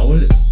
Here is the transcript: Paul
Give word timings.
Paul 0.00 0.49